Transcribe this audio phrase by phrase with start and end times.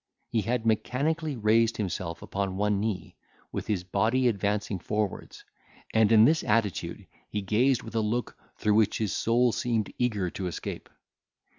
[0.31, 3.15] He had mechanically raised himself upon one knee,
[3.51, 5.45] with his body advancing forwards;
[5.93, 10.31] and in this attitude he gazed with a look through which his soul seemed eager
[10.31, 10.89] to escape.